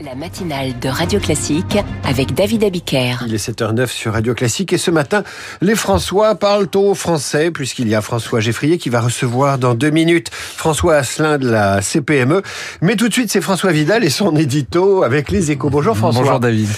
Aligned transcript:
La 0.00 0.14
matinale 0.14 0.78
de 0.78 0.88
Radio 0.88 1.18
Classique 1.18 1.76
avec 2.04 2.32
David 2.32 2.62
Abiker. 2.62 3.16
Il 3.26 3.34
est 3.34 3.48
7h09 3.48 3.88
sur 3.88 4.12
Radio 4.12 4.32
Classique 4.32 4.72
et 4.72 4.78
ce 4.78 4.92
matin, 4.92 5.24
les 5.60 5.74
François 5.74 6.36
parlent 6.36 6.68
au 6.76 6.94
français 6.94 7.50
puisqu'il 7.50 7.88
y 7.88 7.96
a 7.96 8.00
François 8.00 8.38
Geffrier 8.38 8.78
qui 8.78 8.90
va 8.90 9.00
recevoir 9.00 9.58
dans 9.58 9.74
deux 9.74 9.90
minutes 9.90 10.30
François 10.30 10.96
Asselin 10.96 11.38
de 11.38 11.50
la 11.50 11.82
CPME. 11.82 12.42
Mais 12.80 12.94
tout 12.94 13.08
de 13.08 13.12
suite, 13.12 13.30
c'est 13.32 13.40
François 13.40 13.72
Vidal 13.72 14.04
et 14.04 14.10
son 14.10 14.36
édito 14.36 15.02
avec 15.02 15.32
les 15.32 15.50
échos. 15.50 15.68
Bonjour 15.68 15.96
François. 15.96 16.22
Bonjour 16.22 16.40
David. 16.40 16.68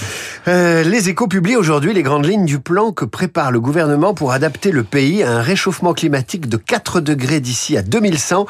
Euh, 0.50 0.82
les 0.82 1.08
échos 1.08 1.28
publient 1.28 1.54
aujourd'hui 1.54 1.94
les 1.94 2.02
grandes 2.02 2.26
lignes 2.26 2.44
du 2.44 2.58
plan 2.58 2.90
que 2.90 3.04
prépare 3.04 3.52
le 3.52 3.60
gouvernement 3.60 4.14
pour 4.14 4.32
adapter 4.32 4.72
le 4.72 4.82
pays 4.82 5.22
à 5.22 5.30
un 5.30 5.42
réchauffement 5.42 5.94
climatique 5.94 6.48
de 6.48 6.56
4 6.56 7.00
degrés 7.00 7.38
d'ici 7.38 7.76
à 7.76 7.82
2100. 7.82 8.46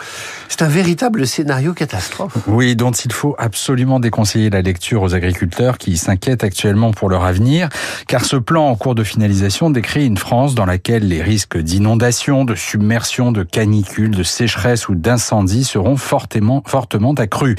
C'est 0.49 0.63
un 0.63 0.69
véritable 0.69 1.27
scénario 1.27 1.75
catastrophe. 1.75 2.33
Oui, 2.47 2.75
dont 2.75 2.91
il 2.91 3.13
faut 3.13 3.35
absolument 3.37 4.01
déconseiller 4.01 4.49
la 4.49 4.63
lecture 4.63 5.03
aux 5.03 5.15
agriculteurs 5.15 5.77
qui 5.77 5.99
s'inquiètent 5.99 6.43
actuellement 6.43 6.93
pour 6.93 7.11
leur 7.11 7.23
avenir, 7.23 7.69
car 8.09 8.25
ce 8.25 8.37
plan 8.37 8.69
en 8.69 8.77
cours 8.77 8.95
de 8.95 9.05
finalisation 9.05 9.69
décrit 9.69 10.07
une 10.07 10.17
France 10.17 10.55
dans 10.55 10.65
laquelle 10.65 11.07
les 11.07 11.21
risques 11.21 11.59
d'inondation, 11.59 12.47
de 12.47 12.55
submersion, 12.55 13.31
de 13.31 13.43
canicule, 13.43 14.13
de 14.13 14.23
sécheresse 14.23 14.89
ou 14.89 14.95
d'incendie 14.95 15.65
seront 15.65 15.97
fortement, 15.97 16.63
fortement 16.67 17.13
accrus. 17.13 17.57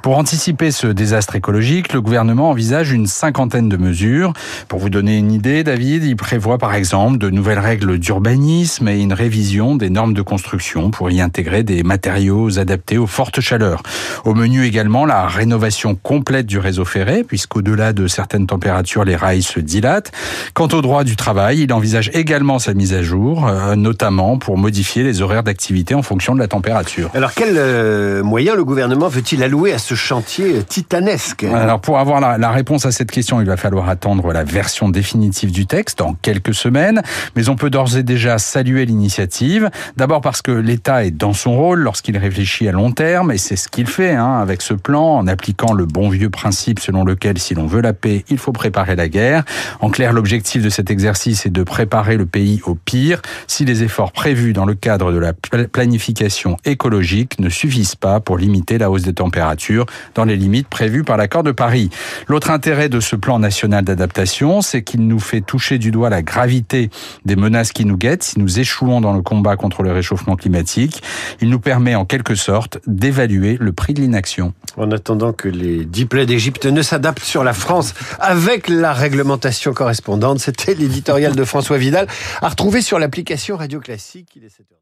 Pour 0.00 0.16
anticiper 0.16 0.70
ce 0.70 0.86
désastre 0.86 1.34
écologique, 1.34 1.92
le 1.92 2.00
gouvernement 2.00 2.50
envisage 2.50 2.92
une 2.92 3.08
cinquantaine 3.08 3.68
de 3.68 3.79
mesures. 3.80 4.32
Pour 4.68 4.78
vous 4.78 4.90
donner 4.90 5.16
une 5.16 5.32
idée, 5.32 5.64
David, 5.64 6.04
il 6.04 6.16
prévoit 6.16 6.58
par 6.58 6.74
exemple 6.74 7.18
de 7.18 7.30
nouvelles 7.30 7.58
règles 7.58 7.98
d'urbanisme 7.98 8.88
et 8.88 9.00
une 9.00 9.12
révision 9.12 9.74
des 9.74 9.90
normes 9.90 10.14
de 10.14 10.22
construction 10.22 10.90
pour 10.90 11.10
y 11.10 11.20
intégrer 11.20 11.62
des 11.62 11.82
matériaux 11.82 12.58
adaptés 12.58 12.98
aux 12.98 13.06
fortes 13.06 13.40
chaleurs. 13.40 13.82
Au 14.24 14.34
menu 14.34 14.64
également 14.64 15.06
la 15.06 15.26
rénovation 15.26 15.94
complète 15.94 16.46
du 16.46 16.58
réseau 16.58 16.84
ferré, 16.84 17.24
puisqu'au-delà 17.24 17.92
de 17.92 18.06
certaines 18.06 18.46
températures, 18.46 19.04
les 19.04 19.16
rails 19.16 19.42
se 19.42 19.60
dilatent. 19.60 20.12
Quant 20.54 20.68
au 20.68 20.82
droit 20.82 21.04
du 21.04 21.16
travail, 21.16 21.62
il 21.62 21.72
envisage 21.72 22.10
également 22.14 22.58
sa 22.58 22.74
mise 22.74 22.92
à 22.94 23.02
jour, 23.02 23.48
euh, 23.48 23.76
notamment 23.76 24.38
pour 24.38 24.58
modifier 24.58 25.02
les 25.02 25.22
horaires 25.22 25.42
d'activité 25.42 25.94
en 25.94 26.02
fonction 26.02 26.34
de 26.34 26.40
la 26.40 26.48
température. 26.48 27.10
Alors 27.14 27.32
quels 27.34 27.56
euh, 27.56 28.22
moyens 28.22 28.56
le 28.56 28.64
gouvernement 28.64 29.08
veut-il 29.08 29.42
allouer 29.42 29.72
à 29.72 29.78
ce 29.78 29.94
chantier 29.94 30.62
titanesque? 30.64 31.44
Alors 31.44 31.80
pour 31.80 31.98
avoir 31.98 32.20
la, 32.20 32.38
la 32.38 32.50
réponse 32.50 32.86
à 32.86 32.92
cette 32.92 33.10
question, 33.10 33.40
il 33.40 33.46
va 33.46 33.56
falloir 33.60 33.88
attendre 33.88 34.32
la 34.32 34.42
version 34.42 34.88
définitive 34.88 35.52
du 35.52 35.66
texte 35.66 35.98
dans 35.98 36.14
quelques 36.14 36.54
semaines, 36.54 37.02
mais 37.36 37.48
on 37.48 37.56
peut 37.56 37.70
d'ores 37.70 37.96
et 37.96 38.02
déjà 38.02 38.38
saluer 38.38 38.86
l'initiative. 38.86 39.70
D'abord 39.96 40.22
parce 40.22 40.40
que 40.40 40.50
l'État 40.50 41.04
est 41.04 41.10
dans 41.10 41.34
son 41.34 41.54
rôle 41.54 41.80
lorsqu'il 41.80 42.16
réfléchit 42.16 42.68
à 42.68 42.72
long 42.72 42.90
terme, 42.90 43.30
et 43.30 43.38
c'est 43.38 43.56
ce 43.56 43.68
qu'il 43.68 43.86
fait 43.86 44.14
hein, 44.14 44.38
avec 44.40 44.62
ce 44.62 44.72
plan, 44.72 45.18
en 45.18 45.26
appliquant 45.26 45.74
le 45.74 45.84
bon 45.84 46.08
vieux 46.08 46.30
principe 46.30 46.80
selon 46.80 47.04
lequel 47.04 47.38
si 47.38 47.54
l'on 47.54 47.66
veut 47.66 47.82
la 47.82 47.92
paix, 47.92 48.24
il 48.30 48.38
faut 48.38 48.52
préparer 48.52 48.96
la 48.96 49.08
guerre. 49.08 49.44
En 49.80 49.90
clair, 49.90 50.14
l'objectif 50.14 50.62
de 50.62 50.70
cet 50.70 50.90
exercice 50.90 51.44
est 51.44 51.50
de 51.50 51.62
préparer 51.62 52.16
le 52.16 52.24
pays 52.24 52.62
au 52.64 52.74
pire 52.74 53.20
si 53.46 53.66
les 53.66 53.82
efforts 53.82 54.12
prévus 54.12 54.54
dans 54.54 54.64
le 54.64 54.74
cadre 54.74 55.12
de 55.12 55.18
la 55.18 55.34
planification 55.70 56.56
écologique 56.64 57.38
ne 57.38 57.50
suffisent 57.50 57.94
pas 57.94 58.20
pour 58.20 58.38
limiter 58.38 58.78
la 58.78 58.90
hausse 58.90 59.02
des 59.02 59.12
températures 59.12 59.84
dans 60.14 60.24
les 60.24 60.36
limites 60.36 60.68
prévues 60.68 61.04
par 61.04 61.18
l'accord 61.18 61.42
de 61.42 61.52
Paris. 61.52 61.90
L'autre 62.26 62.50
intérêt 62.50 62.88
de 62.88 63.00
ce 63.00 63.16
plan 63.16 63.38
national 63.38 63.49
d'adaptation, 63.82 64.62
c'est 64.62 64.82
qu'il 64.82 65.06
nous 65.06 65.18
fait 65.18 65.40
toucher 65.40 65.78
du 65.78 65.90
doigt 65.90 66.10
la 66.10 66.22
gravité 66.22 66.90
des 67.24 67.36
menaces 67.36 67.72
qui 67.72 67.84
nous 67.84 67.96
guettent 67.96 68.22
si 68.22 68.38
nous 68.38 68.58
échouons 68.60 69.00
dans 69.00 69.12
le 69.12 69.22
combat 69.22 69.56
contre 69.56 69.82
le 69.82 69.92
réchauffement 69.92 70.36
climatique. 70.36 71.02
Il 71.40 71.50
nous 71.50 71.60
permet 71.60 71.94
en 71.94 72.04
quelque 72.04 72.34
sorte 72.34 72.78
d'évaluer 72.86 73.56
le 73.60 73.72
prix 73.72 73.94
de 73.94 74.00
l'inaction. 74.00 74.54
En 74.76 74.90
attendant 74.92 75.32
que 75.32 75.48
les 75.48 75.84
dix 75.84 76.06
plaies 76.06 76.26
d'Égypte 76.26 76.66
ne 76.66 76.82
s'adaptent 76.82 77.24
sur 77.24 77.44
la 77.44 77.52
France 77.52 77.94
avec 78.18 78.68
la 78.68 78.92
réglementation 78.92 79.72
correspondante, 79.72 80.38
c'était 80.38 80.74
l'éditorial 80.74 81.34
de 81.34 81.44
François 81.44 81.78
Vidal 81.78 82.06
à 82.40 82.48
retrouver 82.48 82.82
sur 82.82 82.98
l'application 82.98 83.56
Radio 83.56 83.80
Classique. 83.80 84.28
Il 84.36 84.44
est 84.44 84.48
7 84.48 84.60
heures. 84.72 84.78